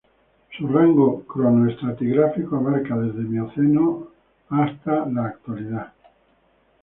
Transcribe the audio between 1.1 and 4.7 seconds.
cronoestratigráfico abarca desde Mioceno el